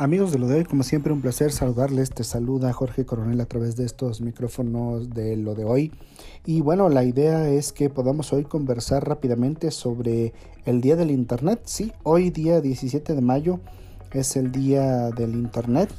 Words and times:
Amigos 0.00 0.32
de 0.32 0.38
lo 0.38 0.48
de 0.48 0.54
hoy, 0.54 0.64
como 0.64 0.82
siempre, 0.82 1.12
un 1.12 1.20
placer 1.20 1.52
saludarles. 1.52 2.08
Te 2.08 2.24
saluda 2.24 2.72
Jorge 2.72 3.04
Coronel 3.04 3.38
a 3.42 3.44
través 3.44 3.76
de 3.76 3.84
estos 3.84 4.22
micrófonos 4.22 5.10
de 5.10 5.36
lo 5.36 5.54
de 5.54 5.64
hoy. 5.64 5.92
Y 6.46 6.62
bueno, 6.62 6.88
la 6.88 7.04
idea 7.04 7.50
es 7.50 7.70
que 7.70 7.90
podamos 7.90 8.32
hoy 8.32 8.44
conversar 8.44 9.06
rápidamente 9.06 9.70
sobre 9.70 10.32
el 10.64 10.80
Día 10.80 10.96
del 10.96 11.10
Internet. 11.10 11.60
Sí, 11.66 11.92
hoy 12.02 12.30
día 12.30 12.62
17 12.62 13.14
de 13.14 13.20
mayo 13.20 13.60
es 14.12 14.36
el 14.36 14.52
Día 14.52 15.10
del 15.10 15.34
Internet. 15.34 15.90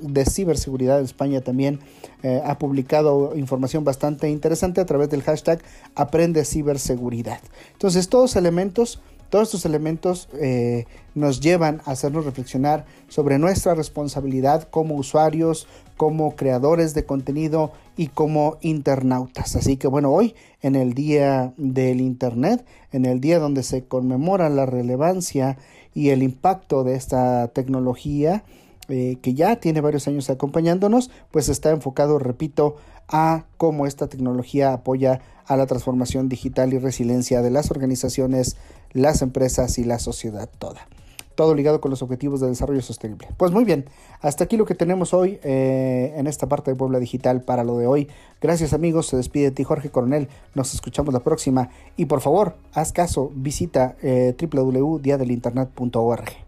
de 0.01 0.25
Ciberseguridad 0.25 0.99
de 0.99 1.05
España 1.05 1.41
también 1.41 1.81
eh, 2.23 2.41
ha 2.45 2.59
publicado 2.59 3.37
información 3.37 3.85
bastante 3.85 4.31
interesante 4.31 4.81
a 4.81 4.87
través 4.87 5.11
del 5.11 5.23
hashtag 5.23 5.61
Aprende 5.97 6.45
Ciberseguridad. 6.45 7.41
Entonces, 7.73 8.09
todos 8.09 8.37
elementos 8.37 9.01
todos 9.31 9.49
estos 9.49 9.65
elementos 9.65 10.29
eh, 10.35 10.87
nos 11.15 11.41
llevan 11.41 11.81
a 11.85 11.93
hacernos 11.93 12.25
reflexionar 12.25 12.85
sobre 13.09 13.39
nuestra 13.39 13.75
responsabilidad 13.75 14.69
como 14.69 14.95
usuarios, 14.97 15.67
como 15.97 16.37
creadores 16.37 16.95
de 16.95 17.05
contenido 17.05 17.73
y 17.97 18.09
como 18.09 18.59
internautas. 18.61 19.57
Así 19.57 19.77
que 19.77 19.89
bueno, 19.89 20.11
hoy 20.11 20.35
en 20.63 20.77
el 20.77 20.95
Día 20.95 21.53
del 21.57 22.01
Internet, 22.01 22.65
en 22.93 23.06
el 23.06 23.21
día 23.21 23.39
donde 23.39 23.62
se 23.62 23.84
conmemora 23.84 24.49
la 24.49 24.67
relevancia 24.67 25.59
y 25.95 26.11
el 26.11 26.23
impacto 26.23 26.84
de 26.84 26.95
esta 26.95 27.49
tecnología, 27.49 28.45
eh, 28.89 29.19
que 29.23 29.35
ya 29.35 29.57
tiene 29.57 29.81
varios 29.81 30.09
años 30.09 30.31
acompañándonos, 30.31 31.11
pues 31.31 31.49
está 31.49 31.71
enfocado, 31.71 32.19
repito, 32.19 32.77
a 33.09 33.45
cómo 33.57 33.87
esta 33.87 34.09
tecnología 34.09 34.73
apoya 34.73 35.21
a 35.47 35.57
la 35.57 35.67
transformación 35.67 36.29
digital 36.29 36.73
y 36.73 36.79
resiliencia 36.79 37.43
de 37.43 37.51
las 37.51 37.71
organizaciones, 37.71 38.57
las 38.93 39.23
empresas 39.23 39.79
y 39.79 39.85
la 39.85 39.99
sociedad 39.99 40.49
toda. 40.59 40.89
Todo 41.37 41.55
ligado 41.55 41.83
con 41.83 41.91
los 41.91 42.03
objetivos 42.03 42.41
de 42.41 42.49
desarrollo 42.49 42.81
sostenible. 42.81 43.29
Pues 43.37 43.53
muy 43.53 43.65
bien, 43.65 43.85
hasta 44.23 44.45
aquí 44.45 44.57
lo 44.57 44.65
que 44.65 44.75
tenemos 44.75 45.13
hoy 45.13 45.39
eh, 45.43 46.15
en 46.17 46.27
esta 46.27 46.49
parte 46.49 46.71
de 46.71 46.77
Puebla 46.77 46.99
Digital 46.99 47.43
para 47.43 47.63
lo 47.63 47.77
de 47.77 47.87
hoy. 47.87 48.09
Gracias 48.41 48.73
amigos, 48.73 49.09
se 49.09 49.19
despide 49.19 49.45
de 49.45 49.51
ti 49.51 49.63
Jorge 49.63 49.91
Coronel, 49.91 50.29
nos 50.55 50.73
escuchamos 50.73 51.13
la 51.13 51.21
próxima 51.21 51.69
y 51.97 52.07
por 52.07 52.23
favor, 52.23 52.57
haz 52.73 52.93
caso, 52.93 53.31
visita 53.35 53.97
eh, 54.03 54.35
www.diadelinternet.org. 54.41 56.46